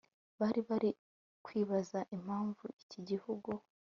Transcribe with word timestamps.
bari 0.39 0.61
bari 0.69 0.89
kwibaza 1.45 1.99
impamvu 2.15 2.63
iki 2.83 2.99
gihugu 3.09 3.51